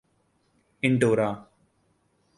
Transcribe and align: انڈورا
انڈورا 0.83 1.29